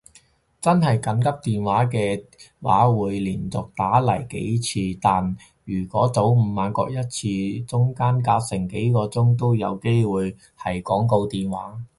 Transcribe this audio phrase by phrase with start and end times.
[0.59, 2.25] 真係緊急電話嘅
[2.59, 11.83] 話會連續打嚟幾次，但如果早午晚各一次中間隔成幾粒鐘都有機會係廣告電話